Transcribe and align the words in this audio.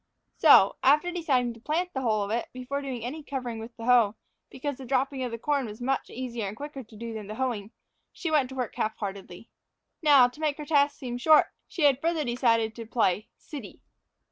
So, 0.35 0.77
after 0.81 1.11
deciding 1.11 1.53
to 1.53 1.59
plant 1.59 1.93
the 1.93 2.01
whole 2.01 2.23
of 2.23 2.31
it 2.31 2.49
before 2.53 2.81
doing 2.81 3.05
any 3.05 3.21
covering 3.21 3.59
with 3.59 3.77
the 3.77 3.85
hoe, 3.85 4.15
because 4.49 4.77
the 4.77 4.85
dropping 4.87 5.21
of 5.23 5.29
the 5.29 5.37
corn 5.37 5.67
was 5.67 5.79
much 5.79 6.09
easier 6.09 6.47
and 6.47 6.57
quicker 6.57 6.83
to 6.83 6.95
do 6.95 7.13
than 7.13 7.27
the 7.27 7.35
hoeing, 7.35 7.69
she 8.11 8.31
went 8.31 8.49
to 8.49 8.55
work 8.55 8.73
half 8.73 8.97
heartedly. 8.97 9.51
Now, 10.01 10.27
to 10.27 10.39
make 10.39 10.57
her 10.57 10.65
task 10.65 10.97
seem 10.97 11.19
short, 11.19 11.49
she 11.67 11.83
had 11.83 12.01
further 12.01 12.23
determined 12.25 12.73
to 12.77 12.85
play 12.87 13.27
"city." 13.37 13.79